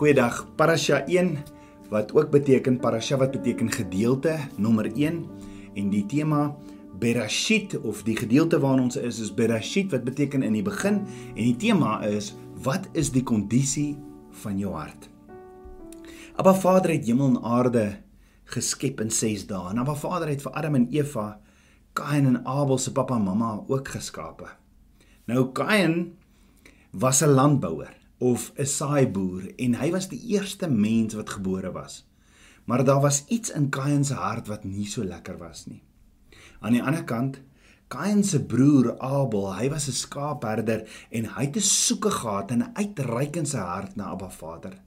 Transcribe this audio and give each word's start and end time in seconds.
Goeiedag. 0.00 0.46
Parasha 0.56 1.02
1 1.04 1.34
wat 1.92 2.14
ook 2.16 2.30
beteken 2.32 2.78
parasha 2.80 3.18
wat 3.20 3.34
beteken 3.36 3.68
gedeelte 3.68 4.38
nommer 4.56 4.86
1 4.96 5.26
en 5.76 5.90
die 5.92 6.06
tema 6.08 6.56
Berashit 6.96 7.76
of 7.84 8.00
die 8.06 8.16
gedeelte 8.16 8.56
waarin 8.62 8.86
ons 8.86 8.96
is 8.96 9.18
is 9.20 9.34
Berashit 9.34 9.92
wat 9.92 10.06
beteken 10.08 10.40
in 10.42 10.56
die 10.56 10.64
begin 10.64 11.02
en 11.34 11.42
die 11.42 11.56
tema 11.56 11.98
is 12.08 12.32
wat 12.64 12.88
is 12.96 13.12
die 13.12 13.22
kondisie 13.22 13.98
van 14.40 14.56
jou 14.56 14.72
hart? 14.72 15.10
Abba 16.40 16.56
Vader 16.56 16.96
het 16.96 17.04
hemel 17.04 17.34
en 17.34 17.44
aarde 17.44 17.84
geskep 18.56 19.04
in 19.04 19.12
6 19.12 19.50
dae. 19.52 19.68
En 19.68 19.84
Abba 19.84 20.00
Vader 20.00 20.32
het 20.32 20.40
vir 20.40 20.56
Adam 20.56 20.80
en 20.80 20.88
Eva 20.96 21.28
Kain 21.92 22.24
en 22.24 22.40
Abel 22.46 22.80
se 22.80 22.96
pappa 22.96 23.20
en 23.20 23.28
mamma 23.28 23.58
ook 23.68 23.92
geskape. 24.00 24.48
Nou 25.28 25.50
Kain 25.52 26.16
was 26.90 27.20
'n 27.20 27.36
landbouer 27.36 27.99
of 28.20 28.52
'n 28.56 28.66
saaiboer 28.66 29.52
en 29.56 29.74
hy 29.80 29.90
was 29.90 30.08
die 30.08 30.20
eerste 30.36 30.68
mens 30.68 31.14
wat 31.16 31.30
gebore 31.30 31.72
was. 31.72 32.04
Maar 32.64 32.84
daar 32.84 33.00
was 33.00 33.24
iets 33.28 33.50
in 33.50 33.68
Kain 33.68 34.04
se 34.04 34.14
hart 34.14 34.46
wat 34.46 34.64
nie 34.64 34.86
so 34.86 35.04
lekker 35.04 35.38
was 35.38 35.66
nie. 35.66 35.82
Aan 36.60 36.72
die 36.72 36.82
ander 36.82 37.04
kant, 37.04 37.40
Kain 37.88 38.24
se 38.24 38.38
broer 38.44 38.98
Abel, 38.98 39.54
hy 39.56 39.68
was 39.68 39.88
'n 39.88 39.92
skaapherder 39.92 40.86
en 41.10 41.24
hy 41.24 41.44
het 41.44 41.56
'n 41.56 41.60
soeke 41.60 42.10
gehad 42.10 42.50
en 42.50 42.76
uitreik 42.76 43.36
in 43.36 43.46
sy 43.46 43.58
hart 43.58 43.96
na 43.96 44.04
Abba 44.04 44.30
Vader. 44.30 44.78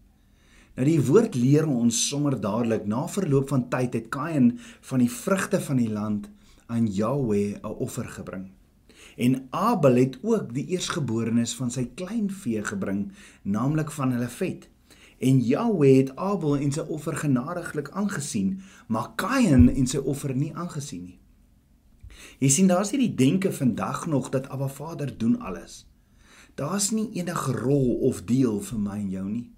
Nou 0.76 0.86
die 0.88 1.02
woord 1.02 1.36
leer 1.36 1.68
ons 1.68 2.08
sommer 2.10 2.40
dadelik 2.42 2.86
na 2.86 3.08
verloop 3.08 3.50
van 3.50 3.70
tyd 3.70 3.94
het 3.94 4.10
Kain 4.10 4.60
van 4.82 5.00
die 5.00 5.12
vrugte 5.12 5.62
van 5.62 5.78
die 5.78 5.90
land 5.90 6.30
aan 6.68 6.88
Jahweh 6.88 7.58
'n 7.62 7.66
offer 7.66 8.06
gebring. 8.06 8.52
En 9.16 9.48
Abel 9.50 9.96
het 9.96 10.18
ook 10.22 10.54
die 10.54 10.66
eersgeborenes 10.66 11.56
van 11.56 11.72
sy 11.72 11.86
kleinvee 11.96 12.64
gebring, 12.66 13.12
naamlik 13.42 13.92
van 13.92 14.12
hulle 14.12 14.30
vet. 14.30 14.70
En 15.24 15.40
Jahweh 15.40 15.98
het 15.98 16.16
Abel 16.16 16.58
en 16.58 16.72
sy 16.72 16.84
offer 16.92 17.16
genadiglik 17.16 17.92
aangesien, 17.92 18.62
maar 18.88 19.14
Kain 19.16 19.70
en 19.70 19.88
sy 19.88 20.02
offer 20.02 20.36
nie 20.36 20.54
aangesien 20.56 21.04
nie. 21.04 21.20
Jy 22.40 22.50
sien 22.50 22.68
daar's 22.68 22.92
hierdie 22.94 23.14
denke 23.16 23.52
vandag 23.54 24.06
nog 24.08 24.30
dat 24.34 24.50
Abba 24.50 24.68
Vader 24.68 25.18
doen 25.18 25.40
alles. 25.40 25.84
Daar's 26.56 26.92
nie 26.92 27.10
enige 27.14 27.52
rol 27.52 28.00
of 28.10 28.24
deel 28.30 28.60
vir 28.62 28.80
my 28.80 28.98
en 29.00 29.10
jou 29.10 29.26
nie. 29.30 29.50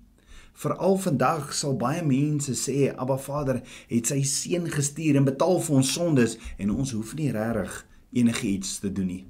Veral 0.55 0.97
vandag 1.03 1.53
sal 1.53 1.75
baie 1.79 2.03
mense 2.05 2.55
sê 2.55 2.91
Abba 2.95 3.17
Vader 3.19 3.61
het 3.91 4.11
sy 4.11 4.21
seun 4.23 4.69
gestuur 4.71 5.19
en 5.19 5.27
betaal 5.27 5.59
vir 5.59 5.79
ons 5.81 5.93
sondes 5.97 6.37
en 6.57 6.75
ons 6.75 6.95
hoef 6.95 7.15
nie 7.19 7.31
regtig 7.35 7.81
enigiets 8.15 8.79
te 8.79 8.91
doen 8.91 9.11
nie 9.11 9.23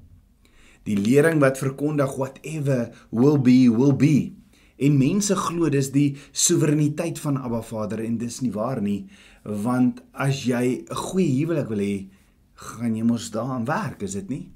die 0.86 0.98
lering 0.98 1.42
wat 1.42 1.58
verkondig 1.58 2.16
whatever 2.16 2.92
will 3.12 3.38
be 3.42 3.70
will 3.74 3.96
be. 3.96 4.34
En 4.78 4.98
mense 5.00 5.36
glo 5.36 5.70
dis 5.72 5.92
die 5.94 6.18
soewereiniteit 6.32 7.20
van 7.24 7.38
Abba 7.40 7.62
Vader 7.64 8.04
en 8.04 8.18
dis 8.20 8.42
nie 8.44 8.52
waar 8.52 8.82
nie 8.84 9.06
want 9.46 10.02
as 10.12 10.44
jy 10.46 10.84
'n 10.90 10.96
goeie 10.96 11.32
huwelik 11.40 11.70
wil 11.70 11.80
hê 11.80 12.10
gaan 12.56 12.96
jy 12.96 13.04
mos 13.04 13.30
daaraan 13.32 13.66
werk 13.66 14.02
is 14.02 14.14
dit 14.14 14.30
nie? 14.30 14.52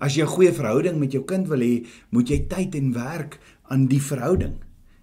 As 0.00 0.16
jy 0.16 0.24
'n 0.24 0.34
goeie 0.34 0.52
verhouding 0.52 0.98
met 0.98 1.12
jou 1.12 1.24
kind 1.24 1.48
wil 1.48 1.60
hê 1.60 1.86
moet 2.10 2.28
jy 2.28 2.46
tyd 2.48 2.74
en 2.74 2.92
werk 2.92 3.38
aan 3.68 3.86
die 3.86 4.00
verhouding. 4.00 4.56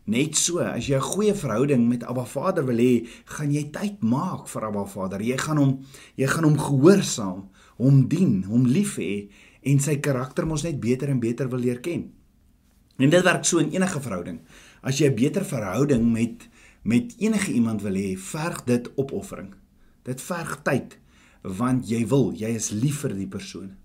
Net 0.06 0.36
so 0.36 0.60
as 0.60 0.88
jy 0.88 0.98
'n 0.98 1.12
goeie 1.14 1.34
verhouding 1.34 1.88
met 1.88 2.04
Abba 2.04 2.26
Vader 2.26 2.66
wil 2.66 2.78
hê 2.78 3.08
gaan 3.26 3.52
jy 3.52 3.70
tyd 3.72 4.02
maak 4.02 4.48
vir 4.48 4.66
Abba 4.66 4.86
Vader. 4.86 5.22
Jy 5.22 5.38
gaan 5.38 5.58
hom 5.58 5.80
jy 6.16 6.28
gaan 6.28 6.44
hom 6.44 6.58
gehoorsaam 6.58 7.50
hom 7.78 8.08
dien 8.08 8.44
hom 8.44 8.66
lief 8.66 8.98
hê 8.98 9.30
en 9.62 9.80
sy 9.80 9.98
karakter 10.00 10.48
mos 10.48 10.64
net 10.64 10.80
beter 10.80 11.10
en 11.10 11.20
beter 11.20 11.50
wil 11.50 11.60
leer 11.60 11.80
ken. 11.80 12.10
En 13.00 13.10
dit 13.10 13.24
werk 13.24 13.46
so 13.46 13.60
in 13.60 13.72
enige 13.72 14.02
verhouding. 14.02 14.40
As 14.82 15.00
jy 15.00 15.08
'n 15.10 15.16
beter 15.16 15.46
verhouding 15.46 16.12
met 16.12 16.48
met 16.84 17.16
enige 17.20 17.52
iemand 17.52 17.82
wil 17.82 17.94
hê, 17.94 18.18
verg 18.18 18.64
dit 18.64 18.90
opoffering. 18.96 19.54
Dit 20.04 20.22
verg 20.22 20.62
tyd 20.64 20.98
want 21.42 21.88
jy 21.88 22.08
wil, 22.08 22.34
jy 22.36 22.50
is 22.56 22.70
lief 22.70 23.00
vir 23.00 23.14
die 23.16 23.28
persoon. 23.28 23.76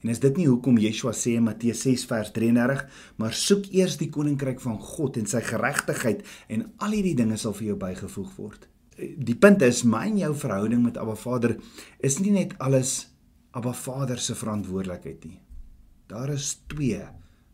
En 0.00 0.08
is 0.08 0.20
dit 0.22 0.36
nie 0.36 0.46
hoekom 0.46 0.78
Yeshua 0.78 1.12
sê 1.12 1.34
in 1.36 1.42
Matteus 1.48 1.82
6 1.82 2.04
vers 2.06 2.30
33, 2.32 2.84
maar 3.16 3.34
soek 3.34 3.66
eers 3.74 3.96
die 3.98 4.08
koninkryk 4.14 4.60
van 4.62 4.78
God 4.78 5.18
en 5.18 5.26
sy 5.26 5.40
geregtigheid 5.44 6.22
en 6.48 6.68
al 6.78 6.94
hierdie 6.96 7.16
dinge 7.18 7.36
sal 7.36 7.56
vir 7.58 7.72
jou 7.72 7.76
bygevoeg 7.76 8.36
word. 8.38 8.68
Die 8.98 9.36
punt 9.38 9.62
is, 9.62 9.84
my 9.84 10.06
en 10.06 10.18
jou 10.18 10.32
verhouding 10.34 10.82
met 10.82 10.96
Abba 10.98 11.16
Vader 11.18 11.56
is 11.98 12.18
nie 12.22 12.32
net 12.34 12.54
alles 12.62 13.10
Abba 13.50 13.72
Vader 13.72 14.18
se 14.18 14.34
verantwoordelikheid 14.34 15.24
nie. 15.24 15.38
Daar 16.06 16.28
is 16.28 16.62
twee 16.66 17.00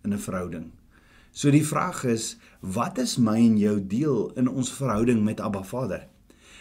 in 0.03 0.13
'n 0.13 0.19
verhouding. 0.19 0.73
So 1.31 1.51
die 1.51 1.67
vraag 1.67 2.05
is, 2.05 2.37
wat 2.61 2.99
is 2.99 3.17
my 3.17 3.37
en 3.37 3.57
jou 3.59 3.87
deel 3.87 4.33
in 4.39 4.49
ons 4.49 4.73
verhouding 4.73 5.25
met 5.25 5.41
Abba 5.41 5.63
Vader? 5.63 6.07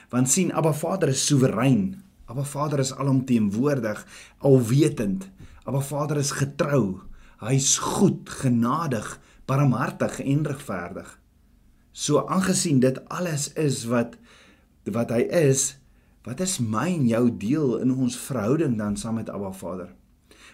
Want 0.09 0.29
sien, 0.29 0.53
Abba 0.53 0.73
Vader 0.73 1.09
is 1.09 1.25
soewerein. 1.25 2.03
Abba 2.25 2.43
Vader 2.43 2.79
is 2.79 2.93
alomteenwoordig, 2.93 4.07
alwetend. 4.37 5.29
Abba 5.63 5.81
Vader 5.81 6.17
is 6.17 6.31
getrou. 6.31 7.01
Hy's 7.39 7.77
goed, 7.77 8.29
genadig, 8.29 9.19
barmhartig 9.45 10.19
en 10.19 10.45
regverdig. 10.45 11.19
So 11.91 12.25
aangesien 12.27 12.79
dit 12.79 13.09
alles 13.09 13.51
is 13.53 13.83
wat 13.85 14.17
wat 14.83 15.09
hy 15.09 15.21
is, 15.29 15.77
Wat 16.23 16.39
is 16.39 16.59
my 16.63 16.87
en 16.87 17.07
jou 17.07 17.25
deel 17.35 17.81
in 17.83 17.91
ons 17.91 18.15
verhouding 18.15 18.77
dan 18.79 18.95
saam 18.97 19.19
met 19.19 19.29
Abba 19.29 19.51
Vader? 19.51 19.89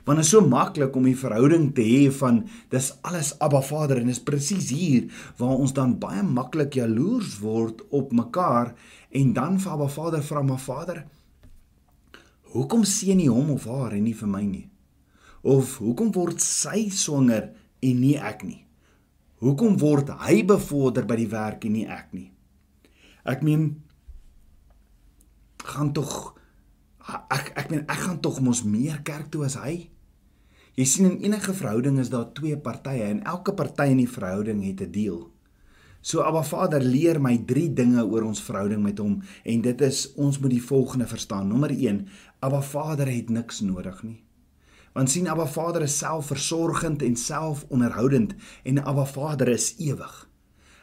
Want 0.07 0.17
dit 0.17 0.25
is 0.25 0.31
so 0.31 0.41
maklik 0.41 0.95
om 0.95 1.05
'n 1.05 1.15
verhouding 1.15 1.75
te 1.75 1.81
hê 1.81 2.11
van 2.11 2.47
dis 2.69 2.93
alles 3.01 3.39
Abba 3.39 3.61
Vader 3.61 3.97
en 3.97 4.09
is 4.09 4.23
presies 4.23 4.69
hier 4.69 5.11
waar 5.37 5.57
ons 5.57 5.73
dan 5.73 5.99
baie 5.99 6.23
maklik 6.23 6.73
jaloers 6.73 7.39
word 7.39 7.81
op 7.89 8.11
mekaar 8.11 8.73
en 9.11 9.33
dan 9.33 9.59
vir 9.59 9.71
Abba 9.71 9.87
Vader 9.87 10.23
vra 10.23 10.41
maar 10.41 10.59
Vader 10.59 11.05
hoekom 12.53 12.83
seën 12.83 13.17
nie 13.17 13.29
hom 13.29 13.49
of 13.49 13.65
haar 13.65 13.93
en 13.93 14.03
nie 14.03 14.15
vir 14.15 14.27
my 14.27 14.43
nie? 14.43 14.69
Of 15.41 15.77
hoekom 15.77 16.11
word 16.11 16.41
sy 16.41 16.89
swanger 16.89 17.51
en 17.79 17.99
nie 17.99 18.17
ek 18.17 18.43
nie? 18.43 18.65
Hoekom 19.39 19.77
word 19.77 20.09
hy 20.09 20.41
bevorder 20.43 21.05
by 21.05 21.15
die 21.15 21.29
werk 21.31 21.65
en 21.65 21.73
nie 21.73 21.85
ek 21.85 22.09
nie? 22.13 22.31
Ek 23.23 23.43
meen 23.45 23.83
gaan 25.63 25.93
tog 25.93 26.35
ek 27.09 27.53
ek 27.57 27.69
meen 27.71 27.85
ek 27.87 28.01
gaan 28.05 28.19
tog 28.21 28.39
mos 28.41 28.63
meer 28.63 29.01
kerk 29.03 29.31
toe 29.33 29.45
as 29.45 29.57
hy. 29.59 29.89
Jy 30.77 30.85
sien 30.85 31.09
in 31.09 31.17
enige 31.25 31.53
verhouding 31.53 31.97
is 31.99 32.11
daar 32.13 32.29
twee 32.37 32.57
partye 32.57 33.09
en 33.09 33.23
elke 33.27 33.53
party 33.53 33.89
in 33.91 33.99
die 34.03 34.07
verhouding 34.07 34.63
het 34.63 34.81
'n 34.81 34.91
deel. 34.91 35.31
So 36.01 36.21
Abba 36.21 36.43
Vader 36.43 36.81
leer 36.81 37.19
my 37.19 37.37
drie 37.45 37.73
dinge 37.73 38.05
oor 38.05 38.23
ons 38.23 38.41
verhouding 38.41 38.83
met 38.83 38.99
hom 38.99 39.21
en 39.43 39.61
dit 39.61 39.81
is 39.81 40.13
ons 40.15 40.39
moet 40.39 40.51
die 40.51 40.63
volgende 40.63 41.07
verstaan. 41.07 41.47
Nommer 41.47 41.71
1, 41.71 42.07
Abba 42.39 42.61
Vader 42.61 43.07
het 43.07 43.29
niks 43.29 43.59
nodig 43.59 44.03
nie. 44.03 44.23
Want 44.93 45.09
sien 45.09 45.27
Abba 45.27 45.45
Vader 45.45 45.81
is 45.81 45.97
selfversorgend 45.97 47.01
en 47.01 47.15
selfonderhoudend 47.15 48.35
en 48.63 48.83
Abba 48.83 49.05
Vader 49.05 49.47
is 49.47 49.75
ewig. 49.77 50.28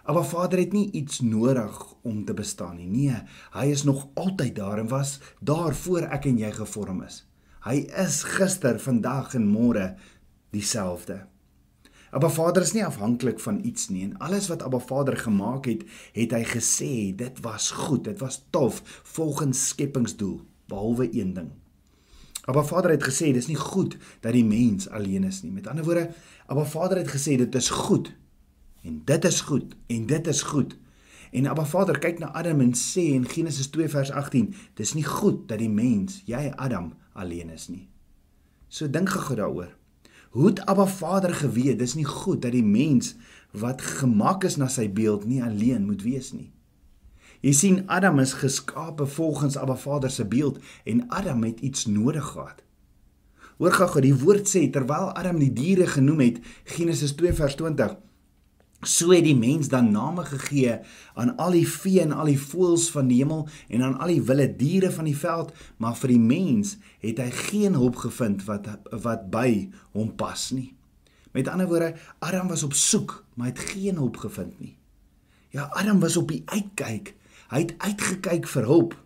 Maar 0.06 0.25
Vader 0.25 0.59
het 0.59 0.72
nie 0.72 0.91
iets 0.91 1.21
nodig 1.21 1.94
om 2.03 2.25
te 2.25 2.34
bestaan 2.34 2.77
nie. 2.77 2.87
Nee, 2.87 3.22
hy 3.50 3.67
is 3.75 3.83
nog 3.83 4.09
altyd 4.15 4.55
daar 4.55 4.78
en 4.78 4.89
was 4.89 5.21
daar 5.41 5.75
voor 5.75 6.06
ek 6.15 6.28
en 6.31 6.39
jy 6.39 6.53
gevorm 6.55 7.03
is. 7.03 7.25
Hy 7.67 7.89
is 7.99 8.22
gister, 8.37 8.78
vandag 8.78 9.34
en 9.34 9.49
môre 9.50 9.97
dieselfde. 10.55 11.25
Abba 12.15 12.28
Vader 12.31 12.62
is 12.62 12.72
nie 12.72 12.84
afhanklik 12.87 13.41
van 13.43 13.59
iets 13.67 13.89
nie 13.91 14.05
en 14.06 14.19
alles 14.22 14.47
wat 14.49 14.62
Abba 14.62 14.78
Vader 14.78 15.17
gemaak 15.19 15.67
het, 15.67 15.82
het 16.14 16.32
hy 16.32 16.44
gesê 16.55 16.93
dit 17.19 17.41
was 17.43 17.73
goed, 17.75 18.05
dit 18.06 18.23
was 18.23 18.44
tof 18.55 18.79
volgens 19.17 19.64
skepingsdoel, 19.73 20.38
behalwe 20.70 21.09
een 21.11 21.35
ding. 21.35 21.50
Abba 22.47 22.62
Vader 22.62 22.94
het 22.94 23.09
gesê 23.09 23.32
dis 23.35 23.50
nie 23.50 23.59
goed 23.59 23.99
dat 24.23 24.38
die 24.38 24.47
mens 24.47 24.87
alleen 24.88 25.26
is 25.26 25.43
nie. 25.43 25.50
Met 25.50 25.67
ander 25.67 25.85
woorde, 25.85 26.12
Abba 26.47 26.64
Vader 26.64 27.02
het 27.02 27.11
gesê 27.11 27.35
dit 27.43 27.59
is 27.59 27.73
goed 27.75 28.14
En 28.87 29.00
dit 29.05 29.25
is 29.25 29.41
goed 29.41 29.75
en 29.87 30.06
dit 30.06 30.27
is 30.27 30.43
goed. 30.43 30.77
En 31.31 31.47
Abba 31.47 31.65
Vader 31.67 31.99
kyk 31.99 32.19
na 32.23 32.31
Adam 32.38 32.61
en 32.61 32.75
sê 32.79 33.09
in 33.17 33.27
Genesis 33.29 33.67
2 33.75 33.88
vers 33.88 34.11
18, 34.11 34.55
dis 34.79 34.94
nie 34.94 35.05
goed 35.05 35.49
dat 35.50 35.59
die 35.59 35.71
mens, 35.71 36.21
jy 36.25 36.53
Adam, 36.55 36.93
alleen 37.12 37.50
is 37.50 37.67
nie. 37.69 37.88
So 38.69 38.87
dink 38.91 39.11
gou 39.11 39.35
daaroor. 39.38 39.73
Hoe 40.37 40.47
het 40.47 40.62
Abba 40.71 40.87
Vader 40.87 41.35
geweet 41.35 41.81
dis 41.83 41.97
nie 41.99 42.06
goed 42.06 42.43
dat 42.44 42.55
die 42.55 42.65
mens 42.65 43.15
wat 43.50 43.83
gemaak 43.83 44.44
is 44.47 44.59
na 44.61 44.69
sy 44.71 44.87
beeld 44.93 45.27
nie 45.27 45.43
alleen 45.43 45.87
moet 45.88 46.05
wees 46.06 46.31
nie. 46.37 46.53
Jy 47.43 47.53
sien 47.53 47.83
Adam 47.93 48.21
is 48.23 48.37
geskape 48.38 49.06
volgens 49.06 49.59
Abba 49.59 49.77
Vader 49.77 50.11
se 50.11 50.25
beeld 50.25 50.62
en 50.85 51.09
Adam 51.09 51.43
het 51.44 51.61
iets 51.61 51.87
nodig 51.87 52.25
gehad. 52.33 52.62
Hoor 53.56 53.73
gou, 53.73 54.00
die 54.05 54.15
woord 54.15 54.49
sê 54.50 54.67
terwyl 54.71 55.12
Adam 55.17 55.38
die 55.41 55.53
diere 55.53 55.87
genoem 55.88 56.21
het, 56.21 56.41
Genesis 56.77 57.15
2 57.17 57.33
vers 57.33 57.56
20, 57.56 57.97
So 58.84 59.11
het 59.14 59.25
die 59.25 59.37
mens 59.37 59.70
dan 59.73 59.88
name 59.90 60.25
gegee 60.25 60.78
aan 61.14 61.37
al 61.40 61.56
die 61.56 61.69
vee 61.69 62.02
en 62.02 62.12
al 62.12 62.28
die 62.28 62.40
voëls 62.40 62.90
van 62.93 63.08
die 63.08 63.23
hemel 63.23 63.46
en 63.73 63.82
aan 63.82 63.96
al 63.99 64.12
die 64.12 64.23
wilde 64.23 64.50
diere 64.56 64.90
van 64.93 65.08
die 65.08 65.17
veld, 65.17 65.55
maar 65.81 65.96
vir 65.96 66.12
die 66.12 66.20
mens 66.20 66.76
het 67.00 67.23
hy 67.23 67.31
geen 67.49 67.78
hulp 67.78 67.96
gevind 68.05 68.44
wat 68.44 68.69
wat 68.93 69.31
by 69.32 69.70
hom 69.96 70.12
pas 70.17 70.50
nie. 70.52 70.75
Met 71.32 71.49
ander 71.49 71.69
woorde, 71.69 71.94
Adam 72.19 72.49
was 72.49 72.62
op 72.62 72.76
soek, 72.76 73.25
maar 73.34 73.52
het 73.52 73.64
geen 73.73 73.96
hulp 73.96 74.17
gevind 74.17 74.61
nie. 74.61 74.76
Ja, 75.52 75.69
Adam 75.73 76.00
was 76.00 76.17
op 76.17 76.28
die 76.28 76.43
uitkyk. 76.44 77.14
Hy 77.49 77.61
het 77.64 77.75
uitgekyk 77.78 78.49
vir 78.49 78.69
hulp 78.69 78.96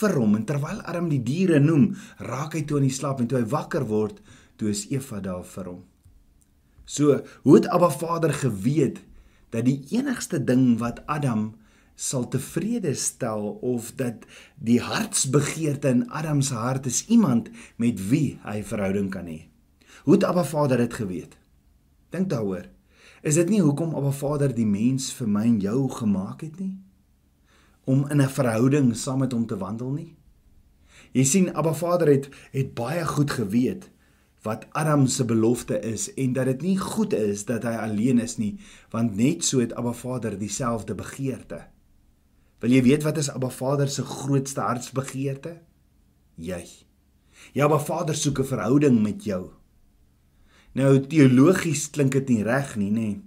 vir 0.00 0.16
hom 0.16 0.36
en 0.38 0.44
terwyl 0.48 0.80
Adam 0.88 1.08
die 1.12 1.22
diere 1.22 1.60
noem, 1.60 1.90
raak 2.16 2.56
hy 2.56 2.64
toe 2.64 2.80
in 2.80 2.88
die 2.88 2.96
slaap 2.96 3.20
en 3.20 3.28
toe 3.28 3.42
hy 3.42 3.48
wakker 3.52 3.84
word, 3.88 4.22
toe 4.56 4.72
is 4.72 4.86
Eva 4.92 5.20
daar 5.20 5.44
vir 5.44 5.68
hom. 5.68 5.82
So, 6.92 7.22
hoe 7.42 7.54
het 7.54 7.68
Abba 7.68 7.90
Vader 7.90 8.32
geweet 8.34 9.00
dat 9.48 9.64
die 9.64 9.80
enigste 9.88 10.44
ding 10.44 10.78
wat 10.78 11.00
Adam 11.06 11.54
sal 11.94 12.28
tevrede 12.28 12.94
stel 12.94 13.46
of 13.64 13.94
dat 13.96 14.26
die 14.56 14.80
hartsbegeerte 14.80 15.88
in 15.88 16.10
Adam 16.10 16.42
se 16.44 16.54
hart 16.54 16.86
is 16.86 17.06
iemand 17.06 17.48
met 17.76 18.08
wie 18.08 18.38
hy 18.44 18.60
verhouding 18.64 19.08
kan 19.10 19.24
hê? 19.30 19.38
Hoe 20.04 20.18
het 20.18 20.24
Abba 20.24 20.44
Vader 20.44 20.76
dit 20.84 20.94
geweet? 20.94 21.36
Dink 22.12 22.28
daaroor. 22.28 22.68
Is 23.22 23.40
dit 23.40 23.48
nie 23.48 23.62
hoekom 23.64 23.94
Abba 23.96 24.12
Vader 24.12 24.52
die 24.52 24.68
mens 24.68 25.08
vir 25.16 25.32
my 25.32 25.46
en 25.48 25.60
jou 25.64 25.88
gemaak 25.96 26.44
het 26.44 26.60
nie? 26.60 26.76
Om 27.88 28.04
in 28.10 28.20
'n 28.20 28.28
verhouding 28.28 28.96
saam 28.96 29.24
met 29.24 29.32
hom 29.32 29.46
te 29.46 29.56
wandel 29.56 29.92
nie? 29.92 30.16
Jy 31.12 31.24
sien 31.24 31.54
Abba 31.54 31.72
Vader 31.72 32.08
het 32.08 32.28
het 32.52 32.74
baie 32.74 33.06
goed 33.06 33.30
geweet 33.30 33.88
wat 34.42 34.66
Adam 34.74 35.06
se 35.06 35.24
belofte 35.24 35.78
is 35.80 36.08
en 36.14 36.32
dat 36.32 36.44
dit 36.50 36.62
nie 36.62 36.78
goed 36.78 37.12
is 37.14 37.44
dat 37.44 37.62
hy 37.62 37.76
alleen 37.78 38.18
is 38.18 38.36
nie, 38.36 38.56
want 38.90 39.14
net 39.16 39.44
so 39.46 39.62
het 39.62 39.74
Abba 39.78 39.92
Vader 39.94 40.38
dieselfde 40.38 40.94
begeerte. 40.98 41.60
Wil 42.62 42.74
jy 42.76 42.82
weet 42.82 43.06
wat 43.06 43.18
is 43.22 43.30
Abba 43.30 43.50
Vader 43.50 43.88
se 43.88 44.02
grootste 44.02 44.60
hartsbegeerte? 44.60 45.60
Jy. 46.34 46.62
Ja, 47.54 47.64
Abba 47.64 47.78
Vader 47.78 48.14
soek 48.14 48.38
'n 48.38 48.50
verhouding 48.50 49.02
met 49.02 49.24
jou. 49.24 49.50
Nou 50.72 51.00
teologies 51.00 51.90
klink 51.90 52.12
dit 52.12 52.28
nie 52.28 52.42
reg 52.42 52.76
nie, 52.76 52.90
nê? 52.90 53.20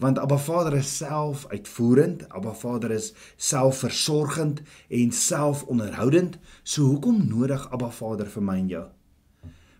Want 0.00 0.18
Abba 0.18 0.38
Vader 0.38 0.74
is 0.74 0.96
self 0.96 1.46
uitvoerend, 1.46 2.28
Abba 2.28 2.54
Vader 2.54 2.90
is 2.90 3.12
selfversorgend 3.36 4.62
en 4.88 5.12
selfonderhoudend. 5.12 6.38
So 6.62 6.82
hoekom 6.82 7.28
nodig 7.28 7.70
Abba 7.70 7.90
Vader 7.90 8.26
vir 8.26 8.42
my 8.42 8.56
en 8.58 8.68
jou? 8.68 8.86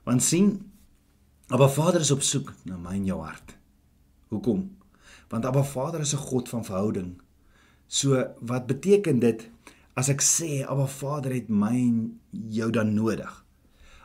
Want 0.04 0.22
sien, 0.22 0.69
Abba 1.50 1.66
Vader 1.68 2.00
is 2.00 2.12
op 2.14 2.20
soek 2.22 2.52
na 2.62 2.76
my 2.78 2.92
en 2.94 3.06
jou 3.08 3.16
hart. 3.18 3.56
Hoekom? 4.30 4.60
Want 5.32 5.46
Abba 5.48 5.64
Vader 5.66 6.00
is 6.00 6.12
'n 6.14 6.22
God 6.22 6.48
van 6.48 6.64
verhouding. 6.64 7.20
So 7.86 8.24
wat 8.40 8.66
beteken 8.66 9.18
dit 9.18 9.50
as 9.94 10.08
ek 10.08 10.20
sê 10.20 10.62
Abba 10.62 10.86
Vader 10.86 11.34
het 11.34 11.48
my 11.48 11.74
en 11.74 12.20
jou 12.30 12.70
dan 12.70 12.94
nodig? 12.94 13.44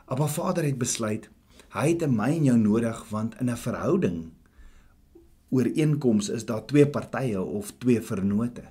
Abba 0.05 0.27
Vader 0.27 0.63
het 0.63 0.77
besluit 0.77 1.29
Hy 1.69 1.87
het 1.89 2.09
my 2.09 2.29
en 2.29 2.43
jou 2.43 2.57
nodig 2.57 3.09
want 3.09 3.39
in 3.39 3.49
'n 3.49 3.57
verhouding 3.57 4.31
ooreenkoms 5.49 6.29
is 6.29 6.45
daar 6.45 6.65
twee 6.65 6.87
partye 6.87 7.41
of 7.41 7.71
twee 7.77 8.01
vernote. 8.01 8.63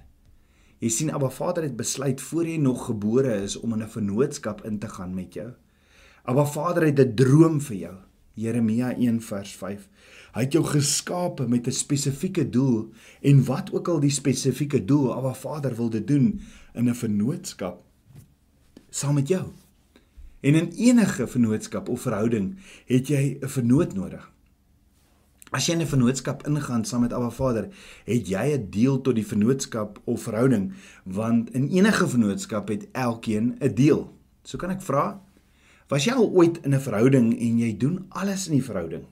Jy 0.79 0.89
sien 0.89 1.13
Abba 1.13 1.31
Vader 1.31 1.63
het 1.63 1.77
besluit 1.77 2.21
voor 2.21 2.47
jy 2.47 2.57
nog 2.57 2.87
gebore 2.87 3.43
is 3.43 3.57
om 3.57 3.73
in 3.73 3.83
'n 3.83 3.89
vennootskap 3.89 4.65
in 4.65 4.79
te 4.79 4.89
gaan 4.89 5.15
met 5.15 5.35
jou. 5.35 5.53
Abba 6.25 6.45
Vader 6.45 6.87
het 6.87 6.99
'n 6.99 7.15
droom 7.15 7.61
vir 7.61 7.77
jou. 7.77 7.97
Jeremia 8.35 8.97
1 8.97 9.21
vers 9.21 9.57
5. 9.57 9.89
Hy 10.35 10.41
het 10.41 10.53
jou 10.53 10.65
geskape 10.65 11.49
met 11.49 11.67
'n 11.67 11.73
spesifieke 11.73 12.49
doel 12.49 12.93
en 13.23 13.45
wat 13.45 13.73
ook 13.73 13.89
al 13.89 14.01
die 14.01 14.11
spesifieke 14.11 14.85
doel 14.85 15.15
Abba 15.15 15.35
Vader 15.35 15.77
wil 15.77 15.91
dit 15.91 16.07
doen 16.07 16.41
in 16.75 16.89
'n 16.89 16.95
vennootskap 16.95 17.85
saam 18.95 19.15
met 19.15 19.29
jou. 19.29 19.43
En 20.41 20.55
in 20.55 20.71
enige 20.71 21.27
vennootskap 21.27 21.89
of 21.89 22.01
verhouding 22.01 22.55
het 22.87 23.09
jy 23.09 23.39
'n 23.41 23.49
vennoot 23.49 23.95
nodig. 23.95 24.31
As 25.51 25.67
jy 25.67 25.73
in 25.73 25.81
'n 25.81 25.87
vennootskap 25.87 26.47
ingaan 26.47 26.85
saam 26.85 27.01
met 27.01 27.13
Abba 27.13 27.31
Vader, 27.31 27.69
het 28.05 28.29
jy 28.29 28.53
'n 28.53 28.71
deel 28.71 29.01
tot 29.01 29.15
die 29.15 29.27
vennootskap 29.27 30.01
of 30.05 30.23
verhouding, 30.23 30.73
want 31.05 31.51
in 31.51 31.69
enige 31.69 32.09
vennootskap 32.09 32.69
het 32.69 32.89
elkeen 32.93 33.57
'n 33.61 33.75
deel. 33.75 34.13
So 34.43 34.59
kan 34.59 34.71
ek 34.71 34.83
vra, 34.83 35.24
was 35.89 36.05
jy 36.05 36.13
al 36.13 36.31
ooit 36.31 36.61
in 36.65 36.75
'n 36.75 36.81
verhouding 36.81 37.33
en 37.41 37.59
jy 37.59 37.77
doen 37.77 38.07
alles 38.09 38.49
in 38.49 38.55
die 38.59 38.65
verhouding? 38.65 39.05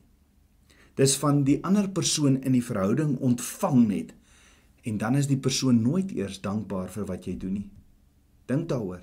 Dis 0.94 1.16
van 1.16 1.44
die 1.44 1.58
ander 1.64 1.88
persoon 1.88 2.42
in 2.42 2.52
die 2.52 2.64
verhouding 2.64 3.18
ontvang 3.18 3.86
net 3.86 4.14
en 4.82 4.98
dan 4.98 5.14
is 5.14 5.26
die 5.26 5.38
persoon 5.38 5.82
nooit 5.82 6.10
eers 6.10 6.40
dankbaar 6.40 6.88
vir 6.90 7.04
wat 7.06 7.24
jy 7.24 7.36
doen 7.38 7.52
nie. 7.52 7.70
Dink 8.46 8.68
daaroor. 8.68 9.00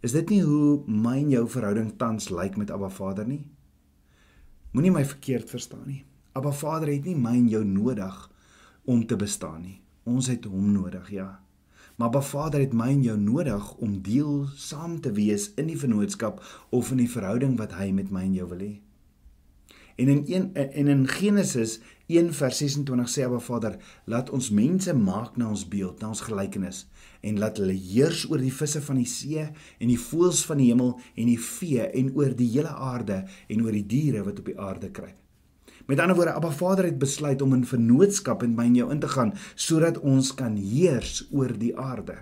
Is 0.00 0.12
dit 0.12 0.28
nie 0.30 0.42
hoe 0.42 0.82
my 0.86 1.16
en 1.22 1.30
jou 1.30 1.48
verhouding 1.48 1.96
tans 1.96 2.28
lyk 2.30 2.56
met 2.56 2.70
Abba 2.70 2.88
Vader 2.88 3.26
nie? 3.26 3.46
Moenie 4.72 4.92
my 4.92 5.04
verkeerd 5.04 5.50
verstaan 5.50 5.86
nie. 5.86 6.04
Abba 6.36 6.52
Vader 6.52 6.92
het 6.92 7.04
nie 7.04 7.16
my 7.16 7.32
en 7.38 7.48
jou 7.48 7.64
nodig 7.64 8.30
om 8.84 9.06
te 9.06 9.16
bestaan 9.16 9.62
nie. 9.62 9.80
Ons 10.04 10.28
het 10.30 10.44
hom 10.44 10.68
nodig, 10.72 11.10
ja. 11.10 11.40
Maar 11.96 12.08
Abba 12.08 12.20
Vader 12.20 12.60
het 12.60 12.74
my 12.76 12.90
en 12.92 13.02
jou 13.02 13.16
nodig 13.18 13.74
om 13.80 14.02
deel 14.04 14.48
saam 14.54 14.98
te 15.00 15.12
wees 15.16 15.48
in 15.56 15.70
die 15.70 15.78
vennootskap 15.80 16.42
of 16.70 16.90
in 16.92 17.00
die 17.00 17.10
verhouding 17.10 17.56
wat 17.56 17.72
hy 17.78 17.88
met 17.96 18.10
my 18.12 18.26
en 18.28 18.34
jou 18.36 18.48
wil 18.50 18.60
hê. 18.60 18.74
En 19.96 20.10
in 20.12 20.22
een 20.28 20.50
en 20.54 20.90
in 20.92 21.06
Genesis 21.08 21.78
1 22.12 22.34
vers 22.36 22.58
26 22.60 23.08
sê 23.08 23.24
Abba 23.24 23.40
Vader, 23.40 23.78
laat 24.04 24.30
ons 24.30 24.50
mense 24.52 24.92
maak 24.92 25.40
na 25.40 25.48
ons 25.48 25.64
beeld, 25.68 26.00
na 26.00 26.12
ons 26.12 26.24
gelykenis 26.28 26.84
en 27.24 27.40
laat 27.40 27.56
hulle 27.62 27.74
heers 27.74 28.26
oor 28.28 28.44
die 28.44 28.52
visse 28.52 28.82
van 28.84 29.00
die 29.00 29.08
see 29.08 29.46
en 29.48 29.88
die 29.88 30.00
voëls 30.00 30.44
van 30.46 30.60
die 30.60 30.68
hemel 30.68 30.98
en 31.14 31.30
die 31.32 31.40
vee 31.40 31.88
en 31.96 32.12
oor 32.12 32.36
die 32.36 32.52
hele 32.58 32.76
aarde 32.76 33.22
en 33.48 33.64
oor 33.64 33.72
die 33.72 33.88
diere 33.88 34.26
wat 34.26 34.44
op 34.44 34.52
die 34.52 34.60
aarde 34.60 34.92
kruip. 34.92 35.16
Met 35.86 36.00
ander 36.00 36.16
woorde, 36.16 36.32
Abba 36.32 36.50
Vader 36.50 36.84
het 36.84 36.98
besluit 36.98 37.42
om 37.42 37.52
in 37.54 37.64
vennootskap 37.64 38.40
met 38.40 38.56
my 38.56 38.64
en 38.64 38.74
jou 38.74 38.90
in 38.90 38.98
te 38.98 39.08
gaan 39.08 39.34
sodat 39.54 40.00
ons 40.02 40.32
kan 40.34 40.56
heers 40.58 41.28
oor 41.30 41.52
die 41.58 41.76
aarde. 41.78 42.16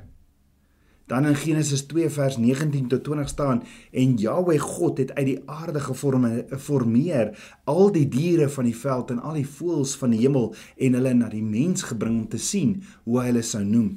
Dan 1.07 1.27
in 1.27 1.37
Genesis 1.37 1.87
2 1.87 2.11
vers 2.11 2.37
19 2.37 2.89
tot 2.89 3.05
20 3.05 3.29
staan 3.29 3.63
en 3.91 4.17
Jahweh 4.17 4.61
God 4.61 4.99
het 4.99 5.15
uit 5.15 5.27
die 5.27 5.41
aarde 5.47 5.81
geformeer 5.81 7.33
al 7.65 7.93
die 7.93 8.09
diere 8.09 8.49
van 8.49 8.65
die 8.65 8.77
veld 8.77 9.11
en 9.11 9.21
al 9.21 9.41
die 9.41 9.49
voëls 9.49 9.97
van 10.01 10.13
die 10.13 10.21
hemel 10.21 10.55
en 10.77 10.97
hulle 11.01 11.15
na 11.15 11.29
die 11.33 11.45
mens 11.45 11.89
gebring 11.89 12.21
om 12.21 12.29
te 12.29 12.41
sien 12.41 12.83
hoe 13.05 13.21
hy 13.21 13.27
hulle 13.33 13.45
sou 13.45 13.65
noem. 13.65 13.91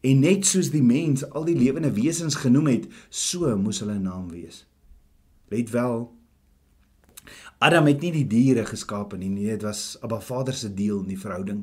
En 0.00 0.24
net 0.24 0.48
soos 0.48 0.72
die 0.72 0.82
mens 0.82 1.24
al 1.30 1.44
die 1.48 1.56
lewende 1.56 1.92
wesens 1.92 2.34
genoem 2.34 2.72
het, 2.72 2.88
so 3.08 3.56
moes 3.56 3.80
hulle 3.84 4.00
naam 4.00 4.28
wees. 4.32 4.64
Let 5.52 5.70
wel 5.70 6.08
Adam 7.62 7.86
het 7.86 8.00
nie 8.02 8.10
die 8.10 8.26
diere 8.26 8.64
geskaap 8.66 9.12
nie, 9.14 9.28
nee, 9.30 9.52
dit 9.54 9.62
was 9.62 9.94
Abba 10.02 10.18
Vader 10.20 10.56
se 10.58 10.72
deel 10.74 11.04
in 11.04 11.12
die 11.12 11.20
verhouding. 11.20 11.60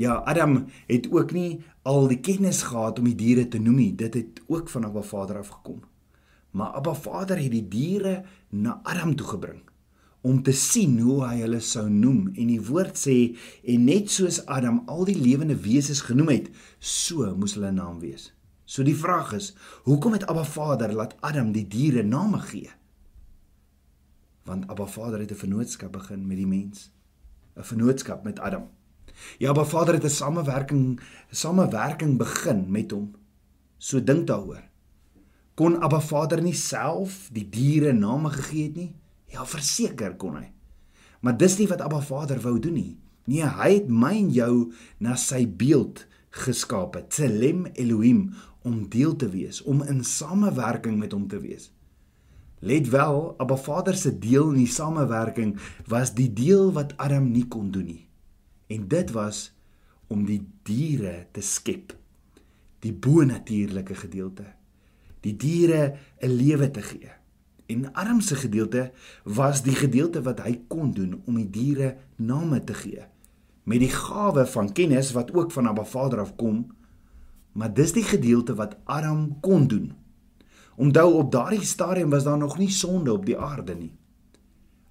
Ja, 0.00 0.22
Adam 0.24 0.62
het 0.88 1.10
ook 1.12 1.34
nie 1.36 1.60
al 1.84 2.08
die 2.08 2.20
kennis 2.24 2.62
gehad 2.70 2.98
om 2.98 3.10
die 3.10 3.18
diere 3.18 3.44
te 3.52 3.60
noem 3.60 3.76
nie. 3.76 3.90
Dit 3.92 4.16
het 4.16 4.40
ook 4.48 4.72
van 4.72 4.88
Abba 4.88 5.02
Vader 5.04 5.42
af 5.42 5.52
gekom. 5.58 5.82
Maar 6.56 6.78
Abba 6.80 6.94
Vader 6.96 7.36
het 7.42 7.52
die 7.52 7.66
diere 7.68 8.22
na 8.48 8.80
Adam 8.88 9.12
toe 9.16 9.26
gebring 9.34 9.60
om 10.22 10.42
te 10.46 10.52
sien 10.54 11.00
hoe 11.02 11.18
hy 11.26 11.40
hulle 11.42 11.58
sou 11.60 11.88
noem 11.90 12.28
en 12.38 12.50
die 12.52 12.60
woord 12.62 12.94
sê 12.96 13.16
en 13.68 13.88
net 13.88 14.10
soos 14.14 14.38
Adam 14.46 14.84
al 14.86 15.02
die 15.08 15.18
lewende 15.18 15.56
wesens 15.64 16.04
genoem 16.06 16.30
het, 16.30 16.52
so 16.78 17.34
moes 17.34 17.56
hulle 17.58 17.72
naam 17.74 17.98
wees. 18.00 18.30
So 18.64 18.86
die 18.86 18.96
vraag 18.96 19.34
is, 19.36 19.50
hoekom 19.82 20.14
het 20.14 20.28
Abba 20.30 20.46
Vader 20.46 20.94
laat 20.94 21.18
Adam 21.20 21.50
die 21.52 21.66
diere 21.66 22.06
name 22.06 22.38
gee? 22.46 22.70
Want 24.44 24.68
Abba 24.68 24.86
Vader 24.86 25.20
het 25.20 25.30
'n 25.30 25.34
vennootskap 25.34 25.92
begin 25.92 26.26
met 26.26 26.36
die 26.36 26.46
mens. 26.46 26.90
'n 27.56 27.62
Vennootskap 27.62 28.24
met 28.24 28.38
Adam. 28.38 28.68
Ja, 29.38 29.48
Abba 29.48 29.64
Vader 29.64 29.94
het 29.94 30.04
'n 30.04 30.08
samewerking 30.08 31.00
samewerking 31.30 32.18
begin 32.18 32.70
met 32.70 32.90
hom. 32.90 33.14
So 33.78 34.04
dink 34.04 34.26
daaroor. 34.26 34.62
Kon 35.54 35.80
Abba 35.82 36.00
Vader 36.00 36.42
nie 36.42 36.54
self 36.54 37.28
die 37.32 37.48
diere 37.48 37.92
name 37.92 38.30
gegee 38.30 38.62
het 38.62 38.76
nie? 38.76 38.94
Ja, 39.26 39.46
verseker 39.46 40.16
kon 40.16 40.36
hy. 40.36 40.52
Maar 41.20 41.36
dis 41.36 41.58
nie 41.58 41.68
wat 41.68 41.80
Abba 41.80 42.00
Vader 42.00 42.40
wou 42.40 42.58
doen 42.58 42.72
nie. 42.72 42.98
Nee, 43.24 43.46
hy 43.46 43.74
het 43.74 43.88
my 43.88 44.16
en 44.16 44.30
jou 44.30 44.72
na 44.98 45.14
sy 45.14 45.44
beeld 45.46 46.06
geskaap, 46.30 46.96
Tselem 47.08 47.66
Elohim, 47.74 48.32
om 48.62 48.88
deel 48.88 49.16
te 49.16 49.28
wees, 49.28 49.62
om 49.62 49.82
in 49.82 50.04
samewerking 50.04 50.98
met 50.98 51.12
hom 51.12 51.28
te 51.28 51.38
wees. 51.42 51.70
Let 52.62 52.88
wel, 52.92 53.34
Abba 53.42 53.56
Vader 53.58 53.96
se 53.98 54.12
deel 54.18 54.52
in 54.54 54.62
die 54.62 54.70
samewerking 54.70 55.56
was 55.90 56.14
die 56.14 56.30
deel 56.32 56.70
wat 56.72 56.94
Adam 56.96 57.30
nie 57.30 57.44
kon 57.50 57.70
doen 57.74 57.88
nie. 57.90 58.06
En 58.70 58.86
dit 58.88 59.10
was 59.10 59.50
om 60.06 60.24
die 60.28 60.40
diere 60.62 61.26
te 61.34 61.42
skep. 61.42 61.96
Die 62.82 62.94
bonatuurlike 62.94 63.94
gedeelte. 63.94 64.46
Die 65.20 65.36
diere 65.36 65.96
'n 66.20 66.30
lewe 66.30 66.70
te 66.70 66.82
gee. 66.82 67.10
En 67.66 67.92
Adam 67.92 68.20
se 68.20 68.36
gedeelte 68.36 68.92
was 69.24 69.62
die 69.62 69.74
gedeelte 69.74 70.22
wat 70.22 70.40
hy 70.40 70.60
kon 70.68 70.92
doen 70.92 71.22
om 71.26 71.34
die 71.34 71.50
diere 71.50 71.96
name 72.16 72.64
te 72.64 72.74
gee 72.74 73.10
met 73.62 73.78
die 73.82 73.90
gawe 73.90 74.46
van 74.46 74.72
kennis 74.74 75.12
wat 75.14 75.32
ook 75.34 75.52
van 75.54 75.68
Abba 75.68 75.84
Vader 75.84 76.20
afkom. 76.20 76.66
Maar 77.52 77.74
dis 77.74 77.92
die 77.92 78.04
gedeelte 78.04 78.54
wat 78.54 78.76
Adam 78.84 79.40
kon 79.40 79.66
doen. 79.66 79.92
Onthou 80.76 81.14
op 81.14 81.32
daardie 81.32 81.64
stadium 81.64 82.10
was 82.10 82.24
daar 82.24 82.38
nog 82.38 82.58
nie 82.58 82.70
sonde 82.70 83.12
op 83.12 83.26
die 83.26 83.38
aarde 83.38 83.74
nie. 83.74 83.92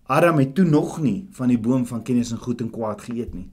Adam 0.04 0.38
het 0.38 0.56
toe 0.56 0.66
nog 0.66 1.02
nie 1.02 1.28
van 1.32 1.48
die 1.48 1.60
boom 1.60 1.86
van 1.86 2.04
kennis 2.04 2.32
en 2.32 2.38
goed 2.38 2.62
en 2.62 2.70
kwaad 2.70 3.02
geëet 3.02 3.34
nie. 3.34 3.50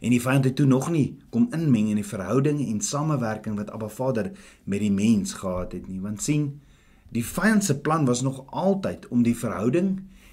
En 0.00 0.10
die 0.14 0.20
vyand 0.20 0.44
het 0.44 0.56
toe 0.56 0.66
nog 0.66 0.90
nie 0.90 1.18
kom 1.34 1.48
inmeng 1.52 1.88
in 1.92 2.00
die 2.00 2.06
verhouding 2.06 2.60
en 2.64 2.80
samewerking 2.80 3.56
wat 3.58 3.70
Abba 3.70 3.88
Vader 3.88 4.30
met 4.64 4.80
die 4.80 4.92
mens 4.92 5.32
gehad 5.32 5.72
het 5.72 5.88
nie. 5.88 6.00
Want 6.00 6.22
sien, 6.22 6.60
die 7.08 7.24
vyand 7.24 7.64
se 7.64 7.78
plan 7.80 8.06
was 8.06 8.22
nog 8.22 8.44
altyd 8.46 9.08
om 9.08 9.22
die 9.22 9.36
verhouding 9.36 9.90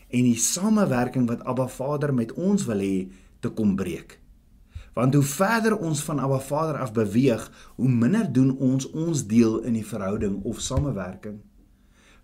en 0.07 0.23
die 0.23 0.37
samewerking 0.37 1.27
wat 1.27 1.43
Abba 1.43 1.67
Vader 1.67 2.13
met 2.13 2.33
ons 2.33 2.65
wil 2.65 2.79
hê 2.79 3.07
te 3.39 3.49
kom 3.49 3.75
breek. 3.75 4.19
Want 4.95 5.13
hoe 5.13 5.23
verder 5.27 5.75
ons 5.77 6.03
van 6.07 6.19
Abba 6.23 6.39
Vader 6.39 6.77
af 6.79 6.93
beweeg, 6.95 7.43
hoe 7.75 7.89
minder 7.89 8.31
doen 8.31 8.53
ons 8.57 8.87
ons 8.91 9.25
deel 9.27 9.57
in 9.67 9.75
die 9.75 9.85
verhouding 9.85 10.37
of 10.47 10.61
samewerking. 10.63 11.41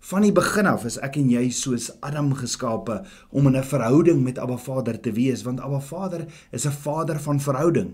Van 0.02 0.24
die 0.24 0.32
begin 0.32 0.66
af 0.66 0.86
is 0.88 0.96
ek 1.04 1.18
en 1.20 1.28
jy 1.30 1.42
soos 1.52 1.90
Adam 2.00 2.32
geskape 2.34 3.02
om 3.30 3.46
in 3.46 3.56
'n 3.60 3.62
verhouding 3.62 4.22
met 4.24 4.38
Abba 4.38 4.56
Vader 4.56 5.00
te 5.00 5.12
wees, 5.12 5.42
want 5.42 5.60
Abba 5.60 5.80
Vader 5.80 6.26
is 6.50 6.66
'n 6.66 6.72
Vader 6.72 7.20
van 7.20 7.40
verhouding. 7.40 7.92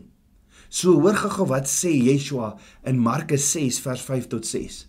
So 0.69 1.01
hoor 1.01 1.17
gou 1.17 1.47
wat 1.47 1.67
sê 1.67 1.91
Yeshua 1.91 2.57
in 2.85 2.99
Markus 2.99 3.51
6 3.53 3.81
vers 3.81 4.01
5 4.01 4.27
tot 4.27 4.47
6. 4.47 4.89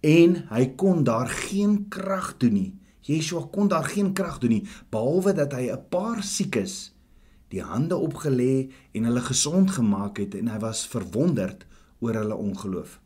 En 0.00 0.44
hy 0.48 0.66
kon 0.76 1.04
daar 1.04 1.28
geen 1.28 1.88
krag 1.88 2.36
doen 2.36 2.52
nie. 2.52 2.78
Yeshua 3.00 3.48
kon 3.50 3.68
daar 3.68 3.84
geen 3.84 4.12
krag 4.12 4.38
doen 4.38 4.50
nie 4.50 4.66
behalwe 4.90 5.32
dat 5.32 5.52
hy 5.52 5.70
'n 5.70 5.88
paar 5.88 6.22
siekes 6.22 6.89
die 7.50 7.62
hande 7.66 7.98
opgelê 7.98 8.70
en 8.94 9.08
hulle 9.08 9.22
gesond 9.26 9.72
gemaak 9.74 10.20
het 10.22 10.36
en 10.38 10.50
hy 10.52 10.58
was 10.62 10.86
verwonderd 10.90 11.66
oor 12.00 12.16
hulle 12.22 12.36
ongeloof. 12.36 12.98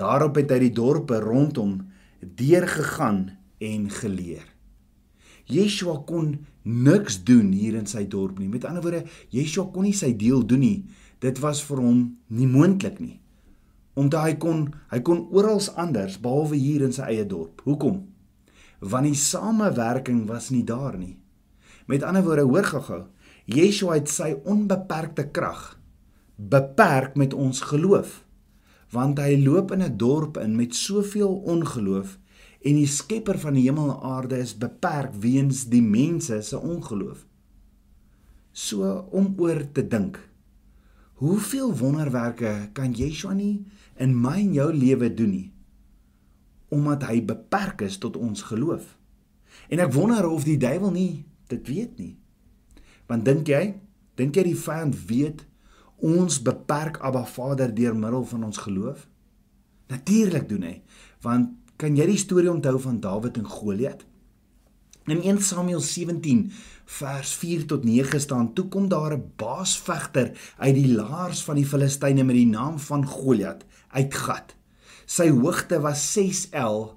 Daarop 0.00 0.38
het 0.40 0.52
hy 0.52 0.60
die 0.66 0.74
dorpe 0.76 1.20
rondom 1.20 1.78
deurgegaan 2.20 3.26
en 3.60 3.88
geleer. 3.92 4.46
Yeshua 5.50 5.98
kon 6.06 6.34
niks 6.62 7.22
doen 7.26 7.50
hier 7.56 7.76
in 7.78 7.88
sy 7.90 8.04
dorp 8.08 8.38
nie. 8.38 8.48
Met 8.48 8.66
ander 8.68 8.84
woorde, 8.84 9.04
Yeshua 9.34 9.70
kon 9.72 9.88
nie 9.88 9.96
sy 9.96 10.12
deel 10.16 10.44
doen 10.46 10.62
nie. 10.62 10.78
Dit 11.20 11.40
was 11.42 11.62
vir 11.66 11.82
hom 11.82 12.04
nie 12.28 12.48
moontlik 12.48 13.00
nie. 13.00 13.18
Omdat 13.98 14.28
hy 14.28 14.34
kon 14.40 14.62
hy 14.92 15.00
kon 15.04 15.26
oral 15.34 15.60
anders 15.80 16.20
behalwe 16.22 16.56
hier 16.60 16.84
in 16.86 16.94
sy 16.96 17.08
eie 17.10 17.26
dorp. 17.28 17.64
Hoekom? 17.66 18.04
Want 18.80 19.10
die 19.10 19.18
samewerking 19.18 20.24
was 20.28 20.48
nie 20.54 20.64
daar 20.64 20.96
nie. 20.96 21.18
Met 21.90 22.04
ander 22.06 22.24
woorde, 22.24 22.46
hoor 22.46 22.68
gou-gou. 22.70 23.02
Yeshua 23.50 23.96
het 23.98 24.10
sy 24.12 24.34
onbeperkte 24.46 25.26
krag 25.34 25.62
beperk 26.36 27.16
met 27.18 27.34
ons 27.34 27.60
geloof 27.72 28.20
want 28.94 29.18
hy 29.22 29.36
loop 29.38 29.72
in 29.74 29.82
'n 29.82 29.96
dorp 29.96 30.38
in 30.38 30.56
met 30.56 30.74
soveel 30.74 31.34
ongeloof 31.54 32.18
en 32.60 32.74
die 32.76 32.86
skepper 32.86 33.38
van 33.38 33.54
die 33.54 33.64
hemel 33.66 33.90
en 33.90 34.02
aarde 34.02 34.38
is 34.38 34.58
beperk 34.58 35.14
weens 35.14 35.64
die 35.72 35.82
mense 35.82 36.42
se 36.42 36.58
ongeloof. 36.58 37.26
So 38.52 39.08
om 39.10 39.34
oor 39.38 39.64
te 39.72 39.86
dink. 39.86 40.18
Hoeveel 41.14 41.76
wonderwerke 41.76 42.70
kan 42.72 42.92
Yeshua 42.92 43.32
nie 43.32 43.66
in 43.96 44.20
my 44.20 44.40
en 44.40 44.52
jou 44.52 44.72
lewe 44.72 45.14
doen 45.14 45.30
nie 45.30 45.52
omdat 46.70 47.02
hy 47.02 47.24
beperk 47.24 47.80
is 47.82 47.96
tot 47.98 48.16
ons 48.16 48.42
geloof. 48.46 48.96
En 49.68 49.80
ek 49.82 49.90
wonder 49.92 50.28
of 50.28 50.44
die 50.46 50.58
duiwel 50.58 50.92
nie 50.94 51.24
dit 51.50 51.66
weet 51.66 51.98
nie. 51.98 52.14
Want 53.10 53.26
dink 53.26 53.48
jy, 53.50 53.74
dink 54.20 54.36
jy 54.38 54.44
die 54.52 54.58
vyand 54.58 54.94
weet 55.08 55.42
ons 56.00 56.38
beperk 56.46 57.00
Abba 57.04 57.24
Vader 57.26 57.72
deur 57.74 57.96
middel 57.98 58.22
van 58.30 58.44
ons 58.46 58.60
geloof? 58.62 59.08
Natuurlik 59.90 60.46
doen 60.48 60.62
hy. 60.68 60.76
Want 61.24 61.56
kan 61.80 61.96
jy 61.98 62.06
die 62.06 62.20
storie 62.20 62.52
onthou 62.52 62.76
van 62.78 63.00
Dawid 63.02 63.40
en 63.40 63.48
Goliat? 63.50 64.04
In 65.10 65.24
1 65.24 65.40
Samuel 65.42 65.80
17 65.82 66.44
vers 67.00 67.32
4 67.40 67.64
tot 67.66 67.84
9 67.84 68.20
staan: 68.20 68.52
"Toe 68.54 68.68
kom 68.68 68.88
daar 68.88 69.16
'n 69.16 69.32
baasvegter 69.36 70.30
uit 70.58 70.74
die 70.74 70.94
laars 70.94 71.42
van 71.42 71.56
die 71.56 71.66
Filistyne 71.66 72.24
met 72.24 72.36
die 72.36 72.46
naam 72.46 72.78
van 72.78 73.06
Goliat 73.06 73.64
uit 73.88 74.14
Gat. 74.14 74.54
Sy 75.06 75.28
hoogte 75.30 75.80
was 75.80 76.12
6L 76.12 76.94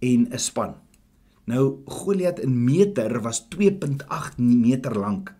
en 0.00 0.26
'n 0.32 0.38
span." 0.38 0.74
Nou 1.44 1.82
Goliat 1.86 2.40
in 2.40 2.64
meter 2.64 3.22
was 3.22 3.48
2.8 3.48 4.38
meter 4.38 4.98
lank. 4.98 5.34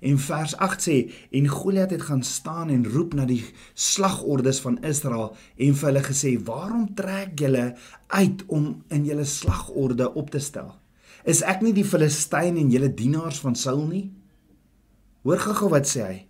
En 0.00 0.18
vers 0.18 0.56
8 0.56 0.82
sê 0.82 0.96
en 1.30 1.48
Goliat 1.48 1.90
het 1.90 2.02
gaan 2.02 2.22
staan 2.22 2.70
en 2.70 2.86
roep 2.86 3.14
na 3.14 3.24
die 3.24 3.42
slagordes 3.74 4.60
van 4.60 4.78
Israel 4.84 5.36
en 5.56 5.74
vir 5.74 5.88
hulle 5.90 6.04
gesê: 6.04 6.36
"Waarom 6.44 6.94
trek 6.94 7.38
julle 7.38 7.74
uit 8.08 8.44
om 8.46 8.82
in 8.88 9.04
julle 9.04 9.24
slagorde 9.24 10.14
op 10.14 10.30
te 10.30 10.38
stel? 10.38 10.74
Is 11.24 11.42
ek 11.42 11.62
nie 11.62 11.72
die 11.72 11.84
Filistyn 11.84 12.56
en 12.56 12.70
julle 12.70 12.94
dienaars 12.94 13.40
van 13.40 13.54
Saul 13.54 13.86
nie?" 13.86 14.12
Hoor 15.24 15.38
gou 15.40 15.70
wat 15.72 15.88
sê 15.88 16.02
hy. 16.04 16.26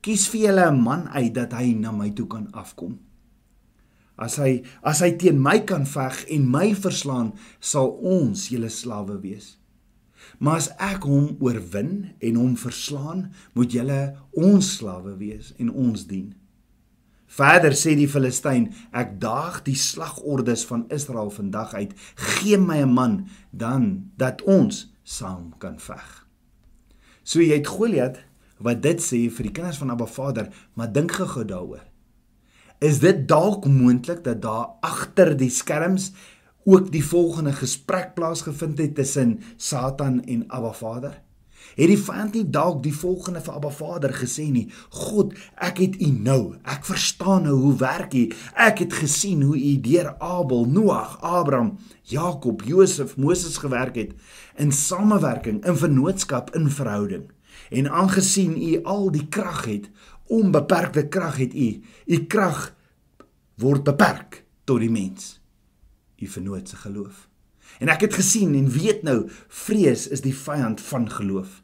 Kies 0.00 0.28
vir 0.28 0.40
julle 0.40 0.66
'n 0.70 0.80
man 0.80 1.08
uit 1.08 1.34
dat 1.34 1.52
hy 1.52 1.72
na 1.72 1.92
my 1.92 2.10
toe 2.10 2.26
kan 2.26 2.48
afkom. 2.52 2.98
As 4.16 4.36
hy 4.36 4.62
as 4.82 5.00
hy 5.00 5.16
teen 5.16 5.40
my 5.40 5.60
kan 5.64 5.86
veg 5.86 6.24
en 6.28 6.50
my 6.50 6.74
verslaan, 6.74 7.32
sal 7.60 7.88
ons 7.88 8.48
julle 8.48 8.68
slawe 8.68 9.20
wees. 9.20 9.59
Maar 10.40 10.56
as 10.62 10.70
ek 10.80 11.04
hom 11.04 11.34
oorwin 11.44 12.14
en 12.18 12.36
hom 12.40 12.54
verslaan, 12.56 13.26
moet 13.52 13.74
julle 13.76 14.00
ons 14.32 14.70
slawe 14.78 15.12
wees 15.20 15.52
en 15.60 15.68
ons 15.68 16.06
dien. 16.08 16.30
Verder 17.30 17.76
sê 17.78 17.92
die 17.94 18.08
Filistyn, 18.10 18.70
ek 18.96 19.18
daag 19.22 19.60
die 19.68 19.76
slagordes 19.78 20.64
van 20.66 20.86
Israel 20.90 21.28
vandag 21.30 21.76
uit, 21.76 21.92
gee 22.16 22.58
my 22.58 22.80
'n 22.82 22.94
man 22.94 23.28
dan 23.52 24.10
dat 24.16 24.42
ons 24.42 24.88
saam 25.04 25.52
kan 25.58 25.78
veg. 25.78 26.26
So 27.22 27.40
jy 27.40 27.60
het 27.60 27.68
Goliat 27.68 28.18
wat 28.58 28.82
dit 28.82 28.98
sê 29.00 29.30
vir 29.30 29.46
die 29.46 29.52
kinders 29.52 29.78
van 29.78 29.90
Abba 29.90 30.06
Vader, 30.06 30.48
maar 30.74 30.92
dink 30.92 31.12
gou 31.12 31.44
daaroor. 31.44 31.84
Is 32.80 32.98
dit 32.98 33.28
dalk 33.28 33.66
moontlik 33.66 34.24
dat 34.24 34.42
daar 34.42 34.80
agter 34.80 35.36
die 35.36 35.50
skerms 35.50 36.12
ook 36.64 36.92
die 36.92 37.04
volgende 37.04 37.52
gesprek 37.52 38.14
plaasgevind 38.14 38.78
het 38.78 38.94
tussen 38.94 39.40
Satan 39.56 40.24
en 40.24 40.44
Abba 40.48 40.72
Vader? 40.72 41.22
Het 41.76 41.90
die 41.90 41.98
vyand 41.98 42.34
nie 42.34 42.44
dalk 42.50 42.82
die 42.82 42.94
volgende 42.94 43.40
vir 43.44 43.54
Abba 43.54 43.70
Vader 43.70 44.12
gesê 44.14 44.48
nie: 44.50 44.66
"God, 44.90 45.34
ek 45.56 45.78
het 45.78 46.00
U 46.02 46.10
nou. 46.10 46.56
Ek 46.64 46.84
verstaan 46.84 47.42
nou 47.42 47.54
hoe 47.54 47.76
werk 47.76 48.14
U. 48.14 48.30
Ek 48.54 48.78
het 48.78 48.92
gesien 48.92 49.42
hoe 49.42 49.56
U 49.56 49.80
deur 49.80 50.14
Abel, 50.18 50.64
Noag, 50.66 51.18
Abraham, 51.20 51.78
Jakob, 52.02 52.62
Josef, 52.62 53.16
Moses 53.16 53.56
gewerk 53.56 53.94
het 53.94 54.12
in 54.56 54.72
samewerking, 54.72 55.64
in 55.64 55.76
vennootskap, 55.76 56.54
in 56.54 56.70
verhouding. 56.70 57.30
En 57.70 57.90
aangesien 57.90 58.56
U 58.62 58.82
al 58.82 59.10
die 59.10 59.28
krag 59.28 59.64
het, 59.64 59.90
onbeperkte 60.26 61.08
krag 61.08 61.36
het 61.36 61.54
U, 61.54 61.82
U 62.06 62.26
krag 62.26 62.74
word 63.56 63.84
beperk 63.84 64.44
tot 64.64 64.80
die 64.80 64.90
mens." 64.90 65.39
U 66.20 66.26
vernoot 66.26 66.68
se 66.68 66.76
geloof. 66.76 67.28
En 67.78 67.88
ek 67.88 68.00
het 68.00 68.14
gesien 68.14 68.54
en 68.54 68.68
weet 68.68 69.02
nou, 69.06 69.30
vrees 69.48 70.06
is 70.08 70.24
die 70.24 70.34
vyand 70.34 70.80
van 70.80 71.10
geloof. 71.10 71.60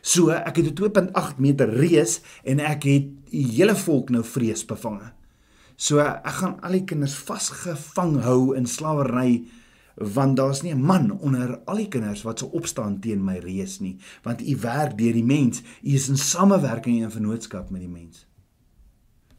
So, 0.00 0.30
ek 0.30 0.56
het 0.56 0.66
'n 0.66 0.74
2.8 0.74 1.38
meter 1.38 1.70
reus 1.70 2.20
en 2.42 2.58
ek 2.58 2.82
het 2.82 3.06
die 3.30 3.46
hele 3.46 3.76
volk 3.76 4.10
nou 4.10 4.24
vrees 4.24 4.64
bevange. 4.64 5.12
So, 5.76 5.98
ek 5.98 6.34
gaan 6.40 6.60
al 6.60 6.72
die 6.72 6.84
kinders 6.84 7.14
vasgevang 7.14 8.22
hou 8.22 8.56
in 8.56 8.66
slawerny 8.66 9.44
want 9.94 10.36
daar's 10.36 10.62
nie 10.62 10.74
'n 10.74 10.82
man 10.82 11.10
onder 11.10 11.60
al 11.64 11.76
die 11.76 11.88
kinders 11.88 12.22
wat 12.22 12.38
sou 12.38 12.50
opstaan 12.50 13.00
teen 13.00 13.24
my 13.24 13.38
reus 13.38 13.80
nie, 13.80 13.98
want 14.22 14.40
u 14.40 14.56
werk 14.56 14.98
deur 14.98 15.12
die 15.12 15.24
mens, 15.24 15.62
u 15.82 15.90
is 15.94 16.08
in 16.08 16.16
samewerking 16.16 17.02
en 17.02 17.10
vennootskap 17.10 17.70
met 17.70 17.80
die 17.80 17.88
mens. 17.90 18.26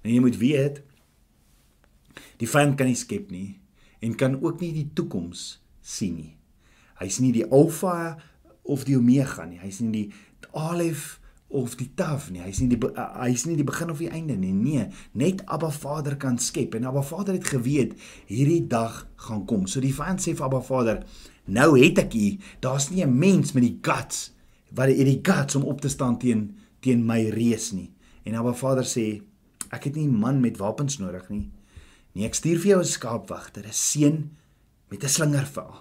En 0.01 0.13
jy 0.13 0.19
moet 0.19 0.37
weet, 0.37 0.81
die 2.37 2.49
vyand 2.49 2.75
kan 2.75 2.87
nie 2.87 2.95
skep 2.95 3.31
nie 3.31 3.62
en 4.03 4.15
kan 4.19 4.37
ook 4.41 4.59
nie 4.59 4.73
die 4.75 4.89
toekoms 4.95 5.63
sien 5.81 6.15
nie. 6.19 6.33
Hy's 6.99 7.19
nie 7.23 7.31
die 7.35 7.45
alfa 7.47 8.17
of 8.63 8.85
die 8.87 8.97
omega 8.99 9.45
nie. 9.47 9.61
Hy's 9.63 9.79
nie 9.83 9.91
die 9.91 10.49
alef 10.51 11.19
of 11.53 11.75
die 11.77 11.89
taf 11.95 12.29
nie. 12.33 12.41
Hy's 12.43 12.59
nie 12.63 12.71
die 12.73 12.79
hy's 12.97 13.45
nie 13.47 13.55
die 13.59 13.67
begin 13.67 13.93
of 13.93 14.01
die 14.01 14.11
einde 14.11 14.35
nie. 14.39 14.53
Nee, 14.57 14.87
net 15.19 15.43
Abba 15.45 15.69
Vader 15.73 16.17
kan 16.19 16.39
skep 16.41 16.75
en 16.77 16.87
Abba 16.89 17.03
Vader 17.05 17.37
het 17.37 17.47
geweet 17.53 17.95
hierdie 18.29 18.63
dag 18.67 19.03
gaan 19.27 19.45
kom. 19.49 19.67
So 19.69 19.83
die 19.83 19.93
vyand 19.93 20.23
sê 20.23 20.35
vir 20.35 20.47
Abba 20.49 20.63
Vader, 20.65 21.03
nou 21.45 21.73
het 21.77 22.01
ek 22.03 22.17
u. 22.17 22.27
Daar's 22.63 22.89
nie 22.91 23.03
'n 23.05 23.17
mens 23.17 23.53
met 23.53 23.63
die 23.63 23.77
guts 23.81 24.31
wat 24.73 24.89
het 24.89 25.05
die 25.05 25.21
guts 25.21 25.55
om 25.55 25.63
op 25.63 25.81
te 25.81 25.89
staan 25.89 26.17
teen 26.17 26.55
teen 26.79 27.05
my 27.05 27.29
reus 27.29 27.71
nie. 27.71 27.91
En 28.23 28.35
Abba 28.35 28.53
Vader 28.53 28.83
sê, 28.83 29.21
ek 29.69 29.83
het 29.83 29.95
nie 29.95 30.07
man 30.07 30.41
met 30.41 30.57
wapens 30.57 30.97
nodig 30.97 31.29
nie. 31.29 31.51
Nee, 32.13 32.27
ek 32.29 32.37
stuur 32.37 32.59
vir 32.61 32.69
jou 32.69 32.81
'n 32.81 32.85
skaapwagter, 32.85 33.65
'n 33.65 33.73
seun 33.73 34.37
met 34.89 35.03
'n 35.03 35.09
slingervel. 35.09 35.73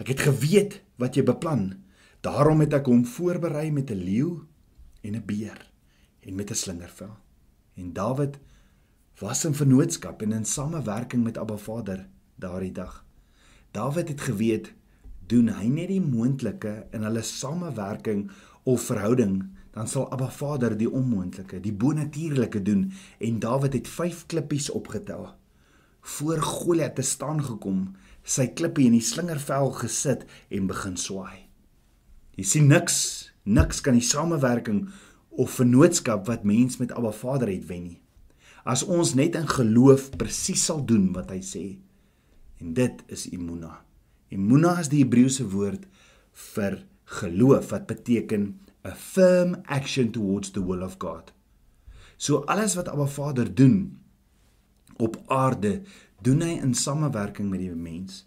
Ek 0.00 0.08
het 0.08 0.20
geweet 0.20 0.80
wat 0.96 1.14
jy 1.14 1.22
beplan. 1.22 1.84
Daarom 2.20 2.60
het 2.60 2.72
ek 2.72 2.86
hom 2.86 3.04
voorberei 3.04 3.70
met 3.70 3.90
'n 3.90 4.04
leeu 4.04 4.46
en 5.02 5.16
'n 5.16 5.26
beer 5.26 5.70
en 6.20 6.34
met 6.34 6.50
'n 6.50 6.54
slingervel. 6.54 7.16
En 7.74 7.92
Dawid 7.92 8.38
was 9.18 9.44
in 9.44 9.54
vennootskap 9.54 10.22
en 10.22 10.32
in 10.32 10.44
samewerking 10.44 11.24
met 11.24 11.38
Abba 11.38 11.56
Vader 11.56 12.08
daardie 12.36 12.72
dag. 12.72 13.04
Dawid 13.70 14.08
het 14.08 14.20
geweet 14.20 14.72
doen 15.26 15.48
hy 15.48 15.66
net 15.66 15.88
die 15.88 16.00
moontlike 16.00 16.86
in 16.90 17.02
hulle 17.02 17.22
samewerking 17.22 18.30
of 18.62 18.82
verhouding 18.82 19.44
dan 19.70 19.88
sal 19.88 20.10
Abba 20.10 20.30
Vader 20.30 20.76
die 20.76 20.90
onmoontlike, 20.90 21.60
die 21.60 21.72
bonatuurlike 21.72 22.62
doen 22.62 22.92
en 23.18 23.38
Dawid 23.38 23.72
het 23.72 23.88
5 23.88 24.26
klippies 24.26 24.70
opgetel. 24.70 25.39
Voor 26.00 26.42
Goliat 26.42 26.94
te 26.96 27.02
staan 27.02 27.42
gekom, 27.44 27.94
sy 28.24 28.46
klippie 28.56 28.86
in 28.88 28.96
die 28.96 29.04
slingervel 29.04 29.72
gesit 29.80 30.26
en 30.48 30.68
begin 30.70 30.96
swaai. 31.00 31.46
Jy 32.38 32.46
sien 32.46 32.68
niks, 32.70 32.96
niks 33.44 33.82
kan 33.84 33.96
die 33.98 34.04
samewerking 34.04 34.86
of 35.30 35.58
vennootskap 35.58 36.26
wat 36.28 36.46
mens 36.48 36.78
met 36.80 36.92
Abba 36.92 37.12
Vader 37.12 37.50
het 37.52 37.66
wen 37.68 37.84
nie. 37.88 37.98
As 38.64 38.84
ons 38.84 39.14
net 39.16 39.36
in 39.38 39.48
geloof 39.48 40.10
presies 40.20 40.64
sal 40.68 40.84
doen 40.84 41.10
wat 41.16 41.32
hy 41.32 41.40
sê. 41.44 41.64
En 42.60 42.74
dit 42.76 43.04
is 43.08 43.26
imuna. 43.32 43.80
Imuna 44.30 44.76
is 44.80 44.90
die 44.92 45.02
Hebreëse 45.02 45.48
woord 45.52 45.86
vir 46.54 46.82
geloof 47.20 47.72
wat 47.72 47.88
beteken 47.90 48.52
a 48.86 48.92
firm 48.94 49.56
action 49.66 50.12
towards 50.12 50.52
the 50.52 50.62
will 50.64 50.84
of 50.84 50.98
God. 50.98 51.32
So 52.16 52.44
alles 52.48 52.76
wat 52.76 52.88
Abba 52.88 53.08
Vader 53.08 53.48
doen 53.48 53.99
op 55.00 55.22
aarde, 55.26 55.80
doen 56.22 56.42
hy 56.44 56.58
in 56.60 56.74
samewerking 56.74 57.50
met 57.50 57.60
die 57.60 57.74
mens. 57.74 58.24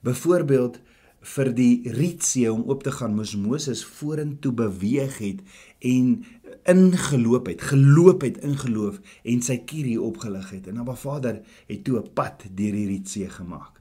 Byvoorbeeld 0.00 0.80
vir 1.26 1.50
die 1.56 1.90
Rietsee 1.90 2.52
om 2.52 2.62
oop 2.70 2.84
te 2.86 2.92
gaan 2.94 3.16
moes 3.16 3.34
Moses 3.36 3.82
vorentoe 3.84 4.52
beweeg 4.54 5.18
het 5.18 5.40
en 5.78 6.24
ingeloop 6.70 7.48
het, 7.50 7.62
geloop 7.70 8.22
het 8.26 8.38
in 8.46 8.54
geloof 8.58 9.00
en 9.24 9.42
sy 9.42 9.58
kierie 9.66 9.98
opgelig 10.02 10.50
het. 10.54 10.68
En 10.70 10.78
Abba 10.82 10.94
Vader 10.94 11.40
het 11.66 11.84
toe 11.84 11.98
'n 11.98 12.12
pad 12.14 12.46
deur 12.54 12.72
die 12.72 12.86
Rietsee 12.86 13.28
gemaak. 13.28 13.80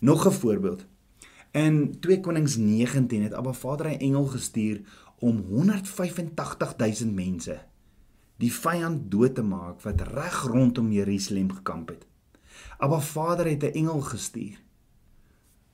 Nog 0.00 0.26
'n 0.26 0.32
voorbeeld. 0.32 0.86
In 1.52 2.00
2 2.00 2.20
Konings 2.20 2.56
19 2.56 3.22
het 3.22 3.34
Abba 3.34 3.52
Vader 3.52 3.86
'n 3.86 3.98
engel 3.98 4.26
gestuur 4.26 4.80
om 5.18 5.44
185000 5.48 7.14
mense 7.14 7.60
die 8.42 8.50
vyand 8.52 9.06
dood 9.10 9.36
te 9.38 9.44
maak 9.46 9.82
wat 9.86 10.02
reg 10.10 10.40
rondom 10.50 10.90
Jerusalem 10.92 11.52
gekamp 11.60 11.92
het. 11.94 12.06
Abba 12.82 12.98
Vader 13.00 13.46
het 13.46 13.62
'n 13.62 13.74
engel 13.80 14.00
gestuur. 14.00 14.58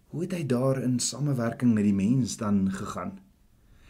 Hoe 0.09 0.23
het 0.23 0.33
hy 0.33 0.47
daar 0.47 0.83
in 0.83 0.99
samewerking 0.99 1.75
met 1.75 1.85
die 1.85 1.95
mens 1.95 2.37
dan 2.37 2.73
gegaan? 2.73 3.19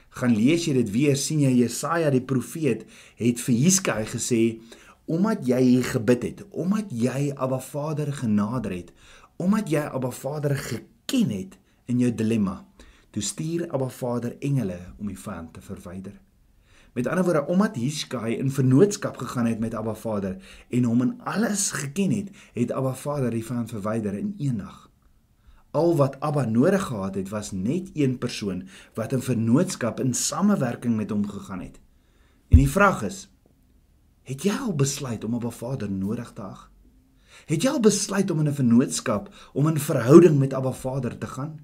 Gaan 0.08 0.35
lees 0.35 0.64
jy 0.64 0.73
dit 0.73 0.90
weer 0.90 1.16
sien 1.16 1.40
jy 1.40 1.52
Jesaja 1.52 2.11
die 2.11 2.25
profeet 2.25 2.85
het 3.16 3.40
vir 3.40 3.54
Hizkia 3.54 4.04
gesê 4.04 4.61
omdat 5.04 5.47
jy 5.47 5.61
hier 5.61 5.85
gebid 5.85 6.23
het, 6.23 6.44
omdat 6.50 6.90
jy 6.90 7.32
Abba 7.35 7.58
Vader 7.58 8.12
genader 8.12 8.70
het, 8.70 8.92
omdat 9.37 9.70
jy 9.70 9.80
Abba 9.80 10.11
Vader 10.11 10.56
geken 10.56 11.30
het 11.30 11.58
in 11.87 11.99
jou 11.99 12.14
dilemma, 12.14 12.66
toe 13.11 13.23
stuur 13.23 13.70
Abba 13.70 13.88
Vader 13.88 14.37
engele 14.38 14.78
om 14.99 15.06
die 15.06 15.18
vyand 15.18 15.52
te 15.52 15.61
verwyder. 15.61 16.27
Met 16.98 17.06
ander 17.06 17.24
woorde, 17.24 17.46
omdat 17.46 17.76
Hiskai 17.76 18.36
in 18.36 18.50
vennootskap 18.50 19.16
gegaan 19.16 19.46
het 19.46 19.58
met 19.58 19.74
Abba 19.74 19.94
Vader 19.94 20.36
en 20.68 20.84
hom 20.84 21.02
in 21.02 21.20
alles 21.22 21.70
geken 21.70 22.10
het, 22.10 22.30
het 22.52 22.72
Abba 22.72 22.94
Vader 22.94 23.30
die 23.30 23.44
vyand 23.44 23.70
verwyder 23.70 24.14
in 24.18 24.34
een 24.38 24.56
nag. 24.56 24.90
Al 25.70 25.96
wat 25.96 26.20
Abba 26.20 26.44
nodig 26.44 26.82
gehad 26.82 27.14
het, 27.14 27.28
was 27.28 27.50
net 27.50 27.90
een 27.94 28.18
persoon 28.18 28.64
wat 28.94 29.12
in 29.12 29.22
vennootskap 29.22 30.00
in 30.00 30.14
samewerking 30.14 30.96
met 30.96 31.10
hom 31.10 31.28
gegaan 31.28 31.60
het. 31.60 31.78
En 32.48 32.58
die 32.58 32.70
vraag 32.70 33.02
is: 33.02 33.30
Het 34.22 34.42
jy 34.42 34.56
al 34.58 34.74
besluit 34.74 35.24
om 35.24 35.34
Abba 35.34 35.50
Vader 35.50 35.90
nodig 35.90 36.32
te 36.32 36.42
hê? 36.42 36.56
Het 37.46 37.62
jy 37.62 37.70
al 37.70 37.80
besluit 37.80 38.30
om 38.30 38.40
in 38.40 38.48
'n 38.48 38.54
vennootskap, 38.54 39.30
om 39.52 39.68
in 39.68 39.78
verhouding 39.78 40.38
met 40.38 40.54
Abba 40.54 40.72
Vader 40.72 41.18
te 41.18 41.26
gaan? 41.26 41.61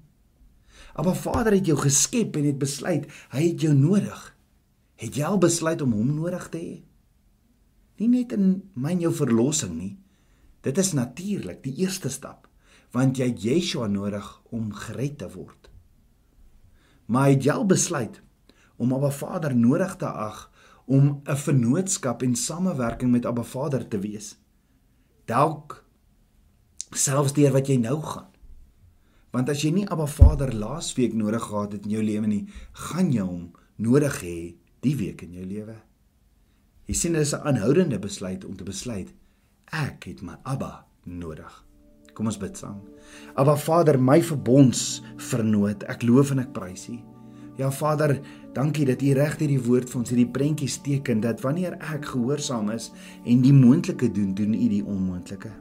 Abba 0.93 1.13
Vader 1.13 1.53
het 1.53 1.65
jou 1.65 1.77
geskep 1.77 2.35
en 2.35 2.43
het 2.43 2.57
besluit 2.57 3.11
hy 3.29 3.47
het 3.47 3.61
jou 3.61 3.73
nodig. 3.73 4.34
Het 4.95 5.17
jy 5.19 5.27
al 5.27 5.39
besluit 5.43 5.81
om 5.83 5.91
hom 5.91 6.13
nodig 6.15 6.49
te 6.51 6.59
hê? 6.59 6.75
Nie 7.99 8.07
net 8.11 8.35
in 8.35 8.47
myn 8.79 9.01
jou 9.03 9.11
verlossing 9.15 9.75
nie. 9.75 9.93
Dit 10.63 10.79
is 10.81 10.93
natuurlik 10.95 11.63
die 11.63 11.75
eerste 11.83 12.11
stap 12.11 12.47
want 12.95 13.17
jy 13.19 13.25
het 13.27 13.41
Yeshua 13.43 13.89
nodig 13.91 14.23
om 14.55 14.69
gered 14.71 15.17
te 15.19 15.27
word. 15.33 15.67
Maar 17.11 17.33
het 17.33 17.43
jy 17.43 17.51
al 17.51 17.65
besluit 17.67 18.21
om 18.79 18.93
Abba 18.95 19.09
Vader 19.11 19.55
nodig 19.55 19.97
te 19.99 20.07
ag 20.07 20.45
om 20.85 21.19
'n 21.27 21.35
vennootskap 21.35 22.23
en 22.23 22.35
samewerking 22.35 23.11
met 23.11 23.25
Abba 23.25 23.43
Vader 23.43 23.87
te 23.87 23.99
wees? 23.99 24.37
Dalk 25.25 25.83
selfs 26.91 27.33
deur 27.33 27.51
wat 27.51 27.67
jy 27.67 27.77
nou 27.77 28.01
gaan. 28.01 28.31
Want 29.31 29.49
as 29.49 29.61
jy 29.61 29.71
nie 29.71 29.89
Abba 29.89 30.07
Vader 30.07 30.53
laasweek 30.53 31.13
nodig 31.13 31.43
gehad 31.43 31.71
het 31.71 31.85
in 31.85 31.91
jou 31.91 32.03
lewe 32.03 32.27
nie, 32.27 32.47
gaan 32.71 33.11
jy 33.11 33.21
hom 33.21 33.51
nodig 33.75 34.21
hê 34.21 34.55
die 34.85 34.95
week 34.99 35.25
in 35.25 35.35
jou 35.35 35.45
lewe. 35.45 35.75
Jy 36.85 36.95
sien 36.95 37.13
dit 37.13 37.21
is 37.21 37.33
'n 37.33 37.41
aanhoudende 37.47 37.99
besluit 37.99 38.45
om 38.45 38.55
te 38.55 38.63
besluit 38.63 39.13
ek 39.73 40.05
het 40.05 40.21
my 40.21 40.37
Abba 40.43 40.85
nodig. 41.05 41.63
Kom 42.13 42.25
ons 42.25 42.37
bid 42.37 42.57
saam. 42.57 42.79
Abba 43.35 43.55
Vader, 43.59 43.99
my 43.99 44.21
verbonds 44.23 45.01
vernoot, 45.17 45.83
ek 45.83 46.03
loof 46.03 46.31
en 46.31 46.39
ek 46.39 46.53
prys 46.53 46.87
U. 46.89 46.99
Ja 47.57 47.71
Vader, 47.71 48.19
dankie 48.53 48.85
dat 48.85 49.01
U 49.01 49.13
reg 49.15 49.37
hierdie 49.39 49.61
woord 49.63 49.89
vir 49.89 49.99
ons 49.99 50.11
hierdie 50.11 50.31
prentjies 50.31 50.77
teken 50.83 51.21
dat 51.23 51.41
wanneer 51.41 51.77
ek 51.93 52.05
gehoorsaam 52.05 52.69
is 52.69 52.91
en 53.25 53.41
die 53.41 53.53
moontlike 53.55 54.11
doen, 54.11 54.33
doen 54.35 54.53
U 54.53 54.67
die 54.69 54.83
onmoontlike. 54.83 55.51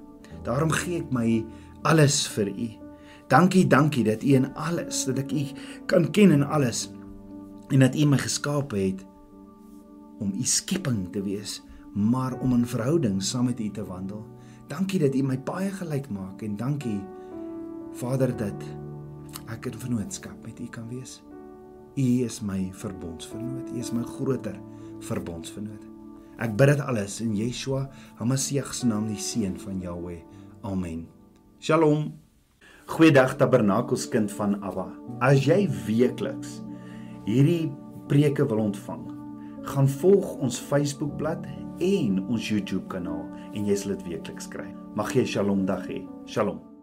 Daarom 0.44 0.70
gee 0.70 1.00
ek 1.02 1.12
my 1.14 1.44
alles 1.82 2.26
vir 2.34 2.50
U. 2.50 2.68
Dankie, 3.28 3.66
dankie 3.66 4.04
dat 4.04 4.22
U 4.22 4.34
in 4.36 4.50
alles, 4.54 5.04
dat 5.08 5.18
ek 5.18 5.32
U 5.32 5.44
kan 5.90 6.10
ken 6.12 6.34
in 6.34 6.44
alles 6.44 6.88
en 7.72 7.80
dat 7.80 7.96
U 7.96 8.06
my 8.06 8.18
geskaap 8.20 8.74
het 8.76 9.02
om 10.18 10.32
U 10.34 10.44
skepping 10.44 11.06
te 11.12 11.22
wees, 11.22 11.62
maar 11.94 12.38
om 12.40 12.54
in 12.54 12.66
verhouding 12.66 13.22
saam 13.22 13.50
met 13.50 13.60
U 13.60 13.70
te 13.70 13.84
wandel. 13.86 14.24
Dankie 14.68 15.00
dat 15.02 15.14
U 15.14 15.22
my 15.22 15.38
baie 15.38 15.70
gelyk 15.70 16.08
maak 16.10 16.42
en 16.42 16.56
dankie 16.56 17.00
Vader 17.94 18.32
dat 18.36 18.64
ek 19.52 19.68
in 19.70 19.78
vennootskap 19.78 20.46
met 20.46 20.60
U 20.60 20.66
kan 20.72 20.88
wees. 20.90 21.20
U 21.94 22.06
is 22.24 22.40
my 22.42 22.70
verbondsvernoot. 22.74 23.70
U 23.70 23.78
is 23.78 23.92
my 23.94 24.02
groter 24.02 24.56
verbondsvernoot. 25.06 25.84
Ek 26.42 26.56
bid 26.58 26.72
dit 26.72 26.80
alles 26.82 27.20
in 27.22 27.36
Yeshua 27.38 27.84
HaMashiach 28.18 28.72
se 28.74 28.88
naam, 28.90 29.06
die 29.06 29.20
seun 29.22 29.54
van 29.62 29.78
Jahweh. 29.82 30.18
Amen. 30.66 31.04
Shalom. 31.62 32.10
Goeiedag 32.90 33.36
Tabernakelskind 33.38 34.32
van 34.34 34.58
Abba. 34.60 34.88
As 35.22 35.46
jy 35.46 35.62
weekliks 35.86 36.58
hierdie 37.24 37.70
preke 38.10 38.44
wil 38.50 38.66
ontvang, 38.66 39.13
gaan 39.64 39.88
volg 39.88 40.36
ons 40.44 40.60
Facebookblad 40.60 41.46
en 41.78 42.20
ons 42.28 42.48
YouTube 42.48 42.86
kanaal 42.92 43.24
en 43.54 43.66
jy 43.66 43.76
sal 43.78 43.96
dit 43.96 44.06
weekliks 44.12 44.48
kry. 44.52 44.68
Mag 44.94 45.14
jy 45.14 45.22
'n 45.22 45.26
Shalom 45.26 45.66
dag 45.66 45.86
hê. 45.88 46.06
Shalom. 46.26 46.73